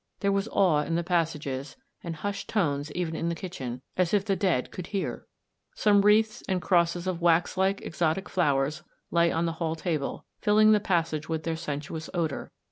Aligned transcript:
There 0.21 0.31
was 0.31 0.47
awe 0.47 0.79
in 0.81 0.95
the 0.95 1.03
passages, 1.03 1.77
and 2.03 2.15
hushed 2.15 2.49
tones 2.49 2.91
even 2.93 3.15
in 3.15 3.29
the 3.29 3.35
kitchen, 3.35 3.83
as 3.95 4.15
if 4.15 4.25
the 4.25 4.35
dead 4.35 4.71
could 4.71 4.87
hear! 4.87 5.27
Some 5.75 6.01
wreaths 6.01 6.41
and 6.49 6.59
crosses 6.59 7.05
of 7.05 7.21
wax 7.21 7.55
like 7.55 7.83
exotic 7.83 8.27
flow 8.27 8.57
ers 8.61 8.81
lay 9.11 9.31
on 9.31 9.45
the 9.45 9.51
hall 9.61 9.75
table, 9.75 10.25
filling 10.39 10.71
the 10.71 10.79
passage 10.79 11.29
with 11.29 11.43
their 11.43 11.55
sensuous 11.55 12.09
odour. 12.15 12.51